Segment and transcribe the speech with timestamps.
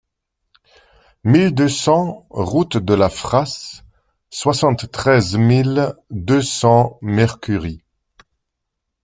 [1.23, 3.83] mille deux cents route de la Frasse,
[4.31, 7.83] soixante-treize mille deux cents Mercury